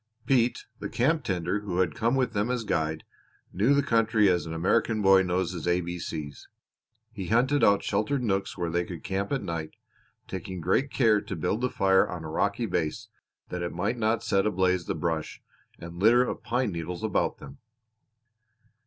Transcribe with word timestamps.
Pete, 0.25 0.65
the 0.79 0.87
Mexican 0.87 1.05
camp 1.07 1.23
tender 1.25 1.59
who 1.59 1.77
had 1.77 1.93
come 1.93 2.15
with 2.15 2.33
them 2.33 2.49
as 2.49 2.63
guide, 2.63 3.03
knew 3.53 3.75
the 3.75 3.83
country 3.83 4.29
as 4.29 4.47
an 4.47 4.53
American 4.55 4.99
boy 5.03 5.21
knows 5.21 5.51
his 5.51 5.67
A 5.67 5.79
B 5.81 5.99
C's. 5.99 6.49
He 7.11 7.27
hunted 7.27 7.63
out 7.63 7.83
sheltered 7.83 8.23
nooks 8.23 8.57
where 8.57 8.71
they 8.71 8.83
could 8.83 9.03
camp 9.03 9.31
at 9.31 9.43
night, 9.43 9.75
taking 10.27 10.59
great 10.59 10.89
care 10.89 11.21
to 11.21 11.35
build 11.35 11.61
the 11.61 11.69
fire 11.69 12.09
on 12.09 12.23
a 12.23 12.29
rocky 12.31 12.65
base 12.65 13.09
that 13.49 13.61
it 13.61 13.73
might 13.75 13.99
not 13.99 14.23
set 14.23 14.47
ablaze 14.47 14.85
the 14.87 14.95
brush 14.95 15.39
and 15.77 15.99
litter 15.99 16.23
of 16.23 16.41
pine 16.41 16.71
needles 16.71 17.03
about 17.03 17.37
them. 17.37 17.59